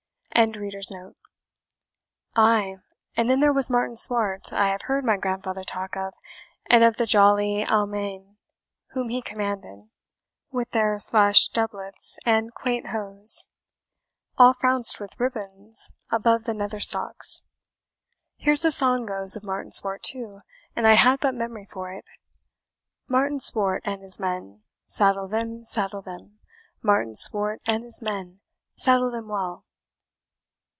[2.41, 2.77] ]"Ay,
[3.15, 6.15] and then there was Martin Swart I have heard my grandfather talk of,
[6.67, 8.37] and of the jolly Almains
[8.93, 9.89] whom he commanded,
[10.49, 13.43] with their slashed doublets and quaint hose,
[14.35, 17.43] all frounced with ribands above the nether stocks.
[18.37, 20.39] Here's a song goes of Martin Swart, too,
[20.75, 22.05] an I had but memory for it:
[23.07, 26.39] 'Martin Swart and his men, Saddle them, saddle them,
[26.81, 28.39] Martin Swart and his men;
[28.75, 29.65] Saddle them well.'"